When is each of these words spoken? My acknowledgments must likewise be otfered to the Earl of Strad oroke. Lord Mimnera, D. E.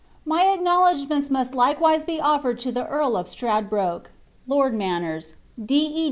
My 0.25 0.45
acknowledgments 0.45 1.29
must 1.29 1.53
likewise 1.53 2.05
be 2.05 2.17
otfered 2.17 2.57
to 2.61 2.71
the 2.71 2.87
Earl 2.87 3.15
of 3.15 3.27
Strad 3.27 3.69
oroke. 3.71 4.09
Lord 4.47 4.73
Mimnera, 4.73 5.31
D. 5.63 5.75
E. 5.75 5.99